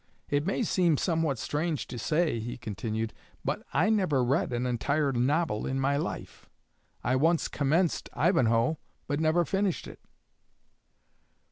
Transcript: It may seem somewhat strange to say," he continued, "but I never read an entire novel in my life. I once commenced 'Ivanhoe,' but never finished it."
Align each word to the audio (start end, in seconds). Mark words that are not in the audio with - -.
It 0.31 0.47
may 0.47 0.63
seem 0.63 0.97
somewhat 0.97 1.37
strange 1.37 1.85
to 1.85 1.99
say," 1.99 2.39
he 2.39 2.57
continued, 2.57 3.13
"but 3.45 3.61
I 3.71 3.91
never 3.91 4.23
read 4.23 4.51
an 4.51 4.65
entire 4.65 5.11
novel 5.11 5.67
in 5.67 5.79
my 5.79 5.95
life. 5.95 6.49
I 7.03 7.15
once 7.15 7.47
commenced 7.47 8.09
'Ivanhoe,' 8.13 8.79
but 9.05 9.19
never 9.19 9.45
finished 9.45 9.85
it." 9.87 9.99